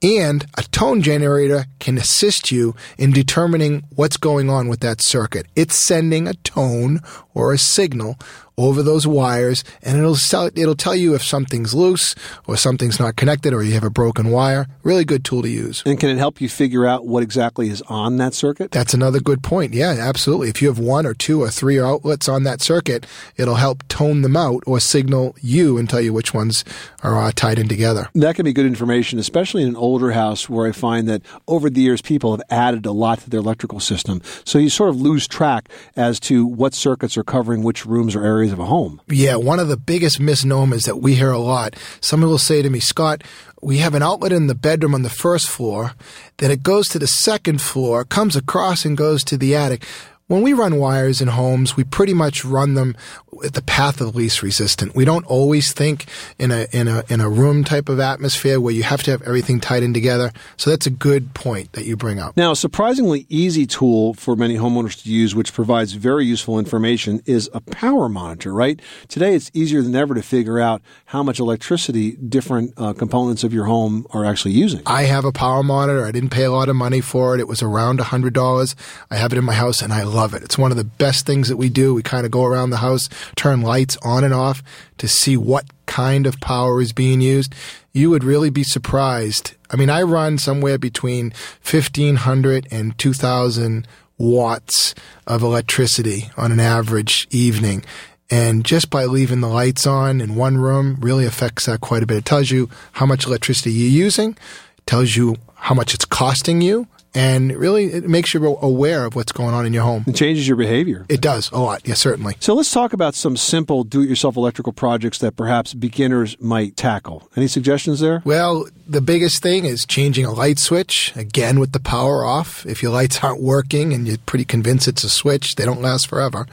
[0.02, 5.48] And a tone generator can assist you in determining what's going on with that circuit.
[5.58, 7.02] It's sending a tone
[7.34, 8.18] or a signal
[8.60, 12.14] over those wires and it'll tell, it'll tell you if something's loose
[12.46, 14.68] or something's not connected or you have a broken wire.
[14.84, 15.82] Really good tool to use.
[15.86, 18.72] And can it help you figure out what exactly is on that circuit?
[18.72, 19.74] That's another good point.
[19.74, 20.50] Yeah, absolutely.
[20.50, 24.24] If you have one or two or three outlets on that circuit, it'll help tone
[24.24, 26.66] them out or signal you and tell you which ones
[27.02, 28.10] are uh, tied in together.
[28.14, 31.70] That can be good information, especially in an older house where I find that over
[31.70, 34.22] the years people have added a lot to their electrical system.
[34.44, 38.26] So you sort of lose track as to what circuits are covering which rooms or
[38.26, 39.02] areas of a home.
[39.08, 41.76] Yeah, one of the biggest misnomers that we hear a lot.
[42.02, 43.24] Someone will say to me, Scott,
[43.62, 45.94] we have an outlet in the bedroom on the first floor,
[46.38, 49.86] then it goes to the second floor, comes across and goes to the attic.
[50.28, 52.96] When we run wires in homes, we pretty much run them
[53.42, 54.96] the path of least resistant.
[54.96, 56.06] We don't always think
[56.38, 59.22] in a in a in a room type of atmosphere where you have to have
[59.24, 60.32] everything tied in together.
[60.58, 62.36] So that's a good point that you bring up.
[62.38, 67.22] Now, a surprisingly easy tool for many homeowners to use, which provides very useful information,
[67.26, 68.54] is a power monitor.
[68.54, 73.44] Right today, it's easier than ever to figure out how much electricity different uh, components
[73.44, 74.82] of your home are actually using.
[74.86, 76.06] I have a power monitor.
[76.06, 77.40] I didn't pay a lot of money for it.
[77.40, 78.76] It was around a hundred dollars.
[79.12, 80.44] I have it in my house, and I love it.
[80.44, 81.94] It's one of the best things that we do.
[81.94, 84.64] We kind of go around the house, turn lights on and off
[84.98, 87.54] to see what kind of power is being used.
[87.94, 89.56] You would really be surprised.
[89.70, 94.94] I mean, I run somewhere between 1500 and 2000 watts
[95.26, 97.84] of electricity on an average evening.
[98.30, 102.06] And just by leaving the lights on in one room really affects that quite a
[102.06, 102.18] bit.
[102.18, 104.38] It tells you how much electricity you're using,
[104.86, 109.32] tells you how much it's costing you, and really it makes you aware of what's
[109.32, 110.04] going on in your home.
[110.08, 111.06] It changes your behavior.
[111.10, 112.36] It does a lot, yes, certainly.
[112.40, 117.30] So let's talk about some simple do-it-yourself electrical projects that perhaps beginners might tackle.
[117.36, 118.22] Any suggestions there?
[118.26, 122.66] Well, the biggest thing is changing a light switch, again with the power off.
[122.66, 126.08] If your lights aren't working and you're pretty convinced it's a switch, they don't last
[126.08, 126.48] forever.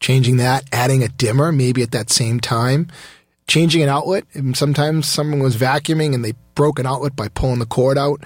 [0.00, 2.88] Changing that, adding a dimmer maybe at that same time.
[3.46, 4.24] Changing an outlet.
[4.34, 8.22] And Sometimes someone was vacuuming and they broke an outlet by pulling the cord out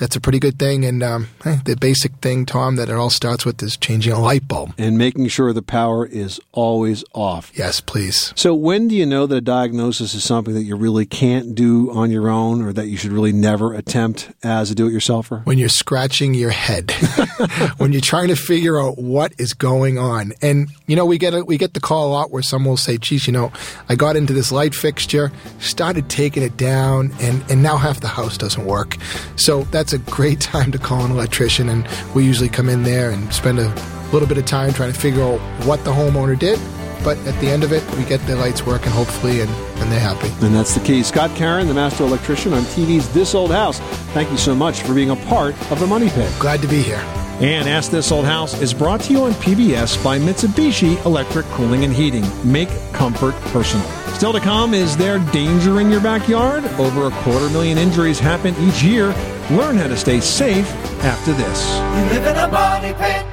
[0.00, 0.84] that's a pretty good thing.
[0.84, 1.28] And um,
[1.64, 4.72] the basic thing, Tom, that it all starts with is changing a light bulb.
[4.78, 7.52] And making sure the power is always off.
[7.54, 8.32] Yes, please.
[8.34, 11.90] So, when do you know that a diagnosis is something that you really can't do
[11.92, 15.44] on your own or that you should really never attempt as a do it yourselfer?
[15.44, 16.90] When you're scratching your head,
[17.76, 20.32] when you're trying to figure out what is going on.
[20.40, 22.76] And, you know, we get, a, we get the call a lot where someone will
[22.78, 23.52] say, geez, you know,
[23.90, 28.08] I got into this light fixture, started taking it down, and, and now half the
[28.08, 28.96] house doesn't work.
[29.36, 31.68] So, that's a great time to call an electrician.
[31.68, 33.68] And we usually come in there and spend a
[34.12, 36.58] little bit of time trying to figure out what the homeowner did.
[37.02, 40.00] But at the end of it, we get the lights working, hopefully, and, and they're
[40.00, 40.28] happy.
[40.44, 41.02] And that's the key.
[41.02, 43.78] Scott Caron, the master electrician on TV's This Old House.
[44.12, 46.32] Thank you so much for being a part of the Money Pit.
[46.38, 47.02] Glad to be here.
[47.40, 51.84] And Ask This Old House is brought to you on PBS by Mitsubishi Electric Cooling
[51.84, 52.26] and Heating.
[52.44, 53.86] Make comfort personal.
[54.12, 56.66] Still to come, is there danger in your backyard?
[56.78, 59.06] Over a quarter million injuries happen each year.
[59.50, 60.70] Learn how to stay safe
[61.02, 61.78] after this.
[61.78, 63.29] You live in a money pit.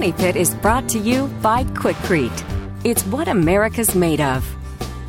[0.00, 2.42] Money Pit is brought to you by Quikrete.
[2.84, 4.42] It's what America's made of.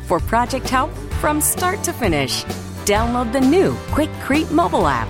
[0.04, 2.44] For project help from start to finish,
[2.84, 5.08] download the new Quikrete mobile app.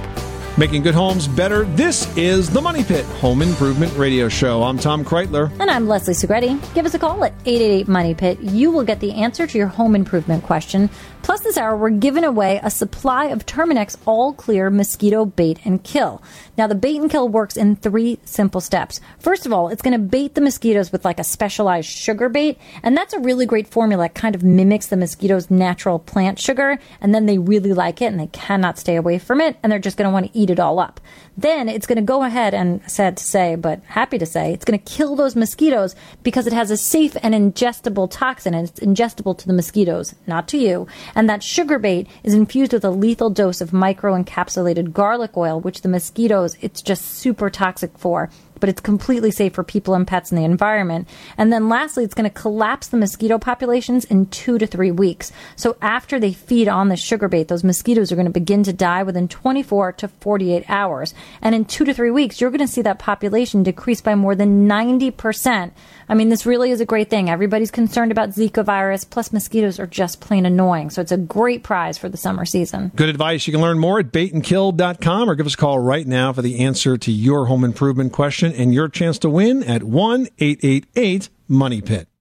[0.56, 1.64] Making good homes better.
[1.64, 4.62] This is the Money Pit Home Improvement Radio Show.
[4.62, 5.50] I'm Tom Kraeutler.
[5.58, 6.74] And I'm Leslie Segrete.
[6.74, 8.38] Give us a call at 888 Money Pit.
[8.38, 10.90] You will get the answer to your home improvement question.
[11.22, 15.82] Plus, this hour, we're giving away a supply of Terminix All Clear Mosquito Bait and
[15.82, 16.20] Kill.
[16.58, 19.00] Now, the bait and kill works in three simple steps.
[19.20, 22.58] First of all, it's going to bait the mosquitoes with like a specialized sugar bait,
[22.82, 24.06] and that's a really great formula.
[24.06, 28.06] It kind of mimics the mosquito's natural plant sugar, and then they really like it
[28.06, 30.50] and they cannot stay away from it, and they're just going to want to eat
[30.50, 31.00] it all up.
[31.36, 34.64] Then it's going to go ahead and, sad to say, but happy to say, it's
[34.64, 38.80] going to kill those mosquitoes because it has a safe and ingestible toxin, and it's
[38.80, 40.86] ingestible to the mosquitoes, not to you.
[41.14, 45.60] And that sugar bait is infused with a lethal dose of micro encapsulated garlic oil,
[45.60, 48.28] which the mosquitoes, it's just super toxic for
[48.62, 51.08] but it's completely safe for people and pets in the environment.
[51.36, 55.32] And then lastly, it's going to collapse the mosquito populations in two to three weeks.
[55.56, 58.72] So after they feed on the sugar bait, those mosquitoes are going to begin to
[58.72, 61.12] die within 24 to 48 hours.
[61.40, 64.36] And in two to three weeks, you're going to see that population decrease by more
[64.36, 65.72] than 90%.
[66.12, 67.30] I mean, this really is a great thing.
[67.30, 70.90] Everybody's concerned about Zika virus, plus mosquitoes are just plain annoying.
[70.90, 72.92] So it's a great prize for the summer season.
[72.94, 73.46] Good advice.
[73.46, 76.58] You can learn more at baitandkill.com or give us a call right now for the
[76.58, 81.80] answer to your home improvement question and your chance to win at 1 888 Money
[81.80, 82.11] Pit.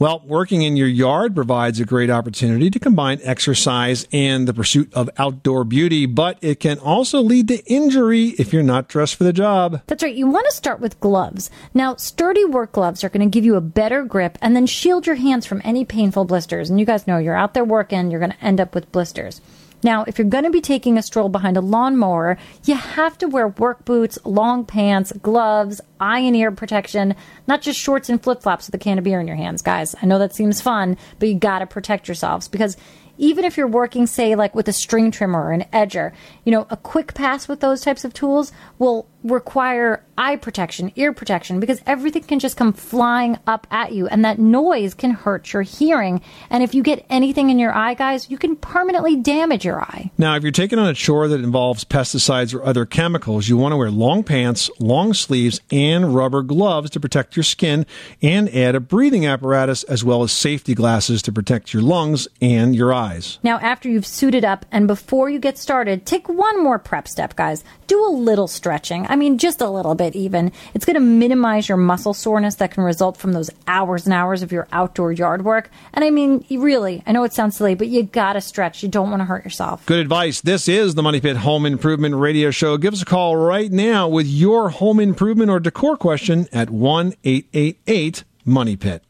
[0.00, 4.94] Well, working in your yard provides a great opportunity to combine exercise and the pursuit
[4.94, 9.24] of outdoor beauty, but it can also lead to injury if you're not dressed for
[9.24, 9.82] the job.
[9.88, 10.14] That's right.
[10.14, 11.50] You want to start with gloves.
[11.74, 15.04] Now, sturdy work gloves are going to give you a better grip and then shield
[15.04, 16.70] your hands from any painful blisters.
[16.70, 19.40] And you guys know you're out there working, you're going to end up with blisters.
[19.82, 23.28] Now, if you're going to be taking a stroll behind a lawnmower, you have to
[23.28, 27.14] wear work boots, long pants, gloves, eye and ear protection,
[27.46, 29.94] not just shorts and flip flops with a can of beer in your hands, guys.
[30.02, 32.76] I know that seems fun, but you got to protect yourselves because
[33.18, 36.12] even if you're working, say, like with a string trimmer or an edger,
[36.44, 41.12] you know, a quick pass with those types of tools will require eye protection, ear
[41.12, 45.52] protection, because everything can just come flying up at you, and that noise can hurt
[45.52, 46.20] your hearing.
[46.50, 50.10] And if you get anything in your eye, guys, you can permanently damage your eye.
[50.18, 53.72] Now, if you're taking on a chore that involves pesticides or other chemicals, you want
[53.72, 57.86] to wear long pants, long sleeves, and rubber gloves to protect your skin,
[58.22, 62.74] and add a breathing apparatus as well as safety glasses to protect your lungs and
[62.74, 63.38] your eyes.
[63.42, 67.36] Now, after you've suited up and before you get started, take one more prep step,
[67.36, 67.62] guys.
[67.86, 69.06] Do a little stretching.
[69.08, 70.52] I mean, just a little bit even.
[70.74, 74.42] It's going to minimize your muscle soreness that can result from those hours and hours
[74.42, 75.70] of your outdoor yard work.
[75.92, 78.82] And I mean, really, I know it sounds silly, but you got to stretch.
[78.82, 79.84] You don't want to hurt yourself.
[79.86, 80.40] Good advice.
[80.40, 82.76] This is the Money Pit Home Improvement Radio Show.
[82.76, 87.14] Give us a call right now with your home improvement or decor question at 1
[87.24, 89.02] 888 Money Pit.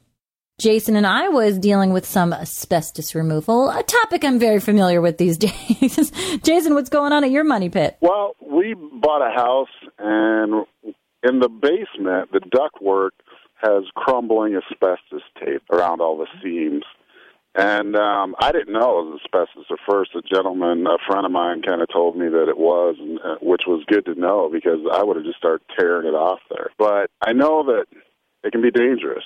[0.58, 5.16] Jason and I was dealing with some asbestos removal, a topic I'm very familiar with
[5.16, 6.10] these days.
[6.42, 7.96] Jason, what's going on at your money pit?
[8.00, 9.68] Well, we bought a house,
[10.00, 10.66] and
[11.22, 13.10] in the basement, the ductwork
[13.62, 16.84] has crumbling asbestos tape around all the seams.
[17.54, 20.10] And um, I didn't know it was asbestos at first.
[20.16, 23.62] A gentleman, a friend of mine, kind of told me that it was, uh, which
[23.66, 26.70] was good to know because I would have just started tearing it off there.
[26.78, 27.86] But I know that
[28.44, 29.24] it can be dangerous.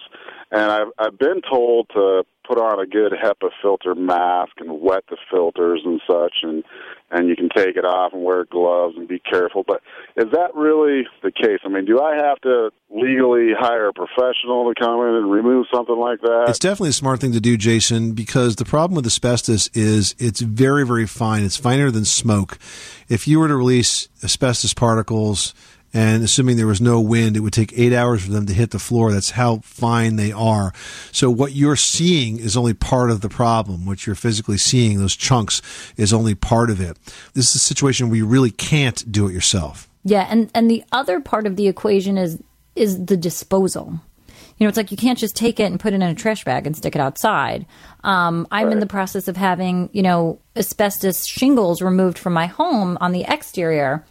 [0.50, 5.04] And I've I've been told to put on a good HEPA filter mask and wet
[5.08, 6.64] the filters and such, and
[7.10, 9.64] and you can take it off and wear gloves and be careful.
[9.66, 9.82] But
[10.16, 11.60] is that really the case?
[11.64, 15.66] I mean, do I have to legally hire a professional to come in and remove
[15.72, 16.46] something like that?
[16.48, 20.40] It's definitely a smart thing to do, Jason, because the problem with asbestos is it's
[20.40, 21.44] very, very fine.
[21.44, 22.58] It's finer than smoke.
[23.08, 25.54] If you were to release asbestos particles,
[25.94, 28.70] and assuming there was no wind, it would take eight hours for them to hit
[28.70, 29.12] the floor.
[29.12, 30.72] That's how fine they are.
[31.12, 33.84] So what you're seeing is only part of the problem.
[33.84, 35.60] What you're physically seeing, those chunks,
[35.96, 36.96] is only part of it.
[37.34, 39.88] This is a situation where you really can't do it yourself.
[40.04, 42.42] Yeah, and and the other part of the equation is
[42.74, 44.00] is the disposal.
[44.58, 46.44] You know, it's like you can't just take it and put it in a trash
[46.44, 47.66] bag and stick it outside.
[48.04, 52.96] Um, I'm in the process of having, you know, asbestos shingles removed from my home
[53.00, 54.04] on the exterior.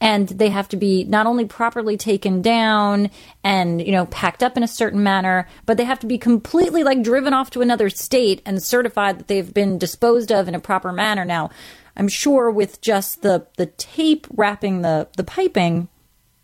[0.00, 3.10] And they have to be not only properly taken down
[3.42, 6.84] and, you know, packed up in a certain manner, but they have to be completely
[6.84, 10.60] like driven off to another state and certified that they've been disposed of in a
[10.60, 11.24] proper manner.
[11.24, 11.50] Now,
[11.96, 15.88] I'm sure with just the, the tape wrapping the, the piping,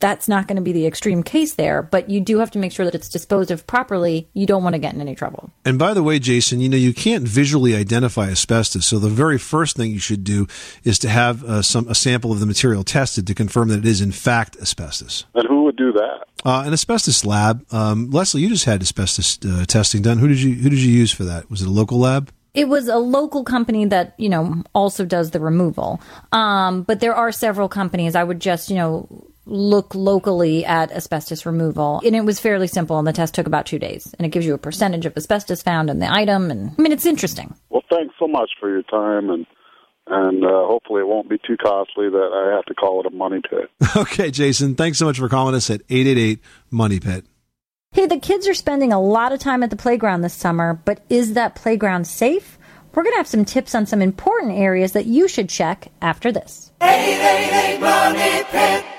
[0.01, 2.73] that's not going to be the extreme case there, but you do have to make
[2.73, 4.29] sure that it's disposed of properly.
[4.35, 5.51] You don't want to get in any trouble.
[5.65, 8.87] And by the way, Jason, you know, you can't visually identify asbestos.
[8.87, 10.47] So the very first thing you should do
[10.83, 13.87] is to have uh, some a sample of the material tested to confirm that it
[13.87, 15.25] is in fact asbestos.
[15.35, 16.27] And who would do that?
[16.45, 17.65] Uh, an asbestos lab.
[17.73, 20.19] Um, Leslie, you just had asbestos uh, testing done.
[20.19, 21.51] Who did you who did you use for that?
[21.51, 22.31] Was it a local lab?
[22.53, 26.01] It was a local company that, you know, also does the removal.
[26.31, 28.15] Um, but there are several companies.
[28.15, 32.01] I would just, you know, look locally at asbestos removal.
[32.05, 34.15] And it was fairly simple, and the test took about two days.
[34.19, 36.51] And it gives you a percentage of asbestos found in the item.
[36.51, 37.55] And I mean, it's interesting.
[37.71, 39.47] Well, thanks so much for your time, and
[40.07, 43.11] and uh, hopefully it won't be too costly that I have to call it a
[43.11, 43.71] money pit.
[43.97, 46.41] okay, Jason, thanks so much for calling us at 888
[46.71, 47.25] Money Pit.
[47.93, 51.03] Hey, the kids are spending a lot of time at the playground this summer, but
[51.09, 52.59] is that playground safe?
[52.93, 56.31] We're going to have some tips on some important areas that you should check after
[56.31, 56.71] this.
[56.83, 58.94] 888 Money Pit.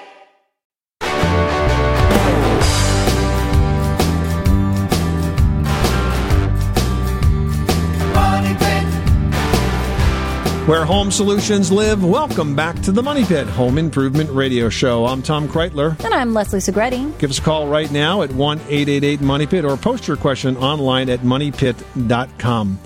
[10.65, 15.05] Where home solutions live, welcome back to the Money Pit Home Improvement Radio Show.
[15.05, 16.03] I'm Tom Kraeutler.
[16.03, 17.15] And I'm Leslie Segrete.
[17.19, 20.57] Give us a call right now at 1 888 Money Pit or post your question
[20.57, 22.79] online at moneypit.com.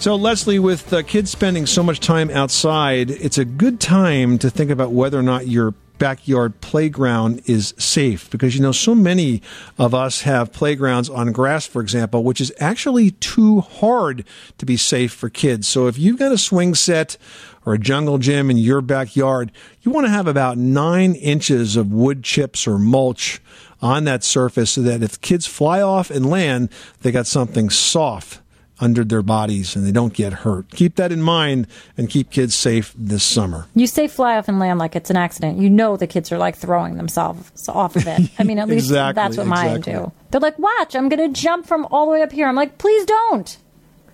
[0.00, 4.50] So, Leslie, with uh, kids spending so much time outside, it's a good time to
[4.50, 8.28] think about whether or not your backyard playground is safe.
[8.28, 9.40] Because you know so many
[9.78, 14.24] of us have playgrounds on grass for example which is actually too hard
[14.58, 15.68] to be safe for kids.
[15.68, 17.16] So if you've got a swing set
[17.64, 21.92] or a jungle gym in your backyard you want to have about nine inches of
[21.92, 23.40] wood chips or mulch
[23.80, 26.68] on that surface so that if kids fly off and land
[27.02, 28.41] they got something soft
[28.82, 30.68] under their bodies and they don't get hurt.
[30.70, 33.66] Keep that in mind and keep kids safe this summer.
[33.74, 35.58] You say fly off and land like it's an accident.
[35.58, 38.28] You know the kids are like throwing themselves off of it.
[38.38, 39.92] I mean, at least Exactly, that's what mine exactly.
[39.92, 40.12] do.
[40.30, 42.48] They're like, watch, I'm going to jump from all the way up here.
[42.48, 43.56] I'm like, please don't.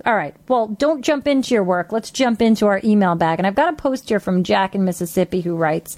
[0.05, 0.35] All right.
[0.49, 1.91] Well, don't jump into your work.
[1.91, 3.41] Let's jump into our email bag.
[3.41, 5.97] And I've got a post here from Jack in Mississippi who writes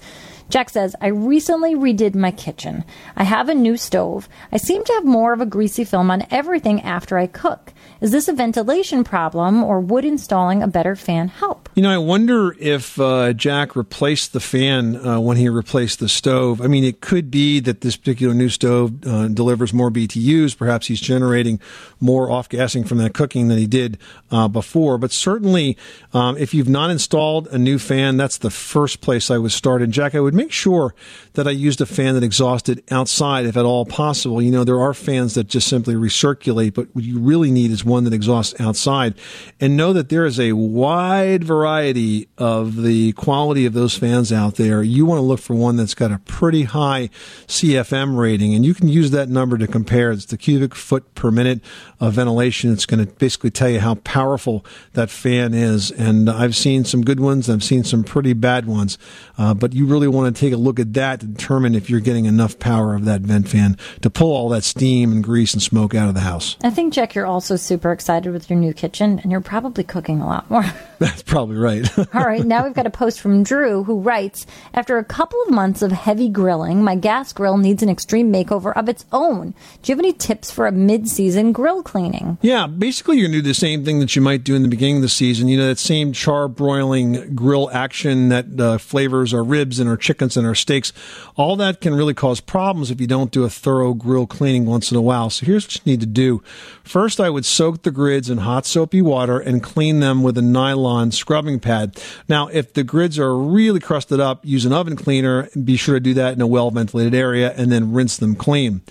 [0.48, 2.84] Jack says, I recently redid my kitchen.
[3.16, 4.28] I have a new stove.
[4.50, 7.72] I seem to have more of a greasy film on everything after I cook.
[8.01, 11.68] Is this a ventilation problem or would installing a better fan help?
[11.74, 16.09] You know, I wonder if uh, Jack replaced the fan uh, when he replaced the
[16.09, 16.62] stove.
[16.62, 20.57] I mean, it could be that this particular new stove uh, delivers more BTUs.
[20.57, 21.61] Perhaps he's generating
[22.01, 23.98] more off gassing from that cooking than he did
[24.30, 24.96] uh, before.
[24.96, 25.76] But certainly,
[26.14, 29.82] um, if you've not installed a new fan, that's the first place I would start.
[29.82, 30.94] And Jack, I would make sure
[31.34, 34.40] that I used a fan that exhausted outside if at all possible.
[34.40, 37.84] You know, there are fans that just simply recirculate, but what you really need is
[37.91, 39.14] one that exhausts outside.
[39.61, 44.55] And know that there is a wide variety of the quality of those fans out
[44.55, 44.82] there.
[44.82, 47.11] You want to look for one that's got a pretty high
[47.47, 50.12] CFM rating, and you can use that number to compare.
[50.12, 51.61] It's the cubic foot per minute
[51.99, 52.72] of ventilation.
[52.72, 55.91] It's going to basically tell you how powerful that fan is.
[55.91, 58.99] And I've seen some good ones, I've seen some pretty bad ones,
[59.36, 62.01] uh, but you really want to take a look at that to determine if you're
[62.01, 65.62] getting enough power of that vent fan to pull all that steam and grease and
[65.62, 66.57] smoke out of the house.
[66.62, 69.82] I think, Jack, you're also super super excited with your new kitchen, and you're probably
[69.82, 70.66] cooking a lot more.
[70.98, 71.88] That's probably right.
[72.14, 75.50] All right, now we've got a post from Drew who writes After a couple of
[75.50, 79.54] months of heavy grilling, my gas grill needs an extreme makeover of its own.
[79.80, 82.36] Do you have any tips for a mid season grill cleaning?
[82.42, 84.68] Yeah, basically you're going to do the same thing that you might do in the
[84.68, 85.48] beginning of the season.
[85.48, 89.96] You know, that same char broiling grill action that uh, flavors our ribs and our
[89.96, 90.92] chickens and our steaks.
[91.36, 94.90] All that can really cause problems if you don't do a thorough grill cleaning once
[94.90, 95.30] in a while.
[95.30, 96.42] So here's what you need to do.
[96.84, 100.42] First, I would soak the grids in hot soapy water and clean them with a
[100.42, 102.00] nylon scrubbing pad.
[102.28, 105.48] Now, if the grids are really crusted up, use an oven cleaner.
[105.62, 108.82] Be sure to do that in a well ventilated area and then rinse them clean.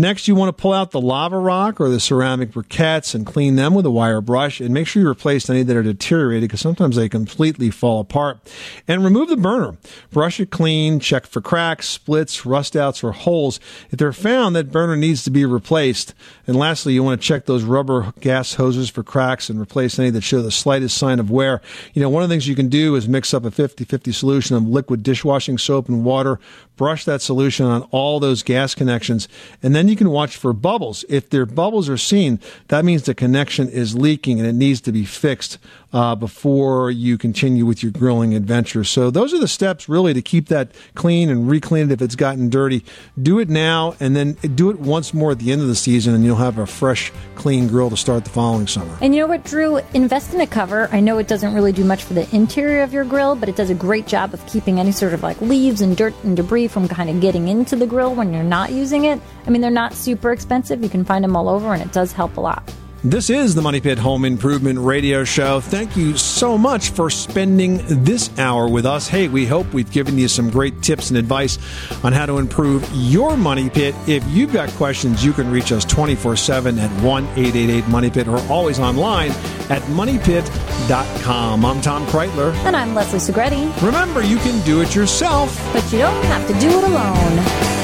[0.00, 3.56] Next, you want to pull out the lava rock or the ceramic briquettes and clean
[3.56, 6.60] them with a wire brush and make sure you replace any that are deteriorated because
[6.60, 8.38] sometimes they completely fall apart.
[8.86, 9.76] And remove the burner.
[10.12, 13.58] Brush it clean, check for cracks, splits, rust outs, or holes.
[13.90, 16.14] If they're found, that burner needs to be replaced.
[16.46, 20.10] And lastly, you want to check those rubber gas hoses for cracks and replace any
[20.10, 21.60] that show the slightest sign of wear.
[21.92, 24.54] You know, one of the things you can do is mix up a 50-50 solution
[24.54, 26.38] of liquid dishwashing soap and water,
[26.78, 29.28] brush that solution on all those gas connections,
[29.62, 31.04] and then you can watch for bubbles.
[31.10, 34.92] If their bubbles are seen, that means the connection is leaking and it needs to
[34.92, 35.58] be fixed
[35.92, 38.84] uh, before you continue with your grilling adventure.
[38.84, 42.16] So those are the steps really to keep that clean and re-clean it if it's
[42.16, 42.84] gotten dirty.
[43.20, 46.14] Do it now and then do it once more at the end of the season
[46.14, 48.96] and you'll have a fresh, clean grill to start the following summer.
[49.00, 49.78] And you know what, Drew?
[49.94, 50.88] Invest in a cover.
[50.92, 53.56] I know it doesn't really do much for the interior of your grill, but it
[53.56, 56.68] does a great job of keeping any sort of like leaves and dirt and debris
[56.68, 59.20] from kind of getting into the grill when you're not using it.
[59.46, 60.82] I mean, they're not super expensive.
[60.82, 62.62] You can find them all over, and it does help a lot.
[63.04, 65.60] This is the Money Pit Home Improvement Radio Show.
[65.60, 69.06] Thank you so much for spending this hour with us.
[69.06, 71.58] Hey, we hope we've given you some great tips and advice
[72.02, 73.94] on how to improve your Money Pit.
[74.08, 78.26] If you've got questions, you can reach us 24 7 at 1 888 Money Pit
[78.26, 79.30] or always online
[79.70, 81.64] at moneypit.com.
[81.64, 82.52] I'm Tom Kraeutler.
[82.64, 83.80] And I'm Leslie Segrete.
[83.80, 87.77] Remember, you can do it yourself, but you don't have to do it alone.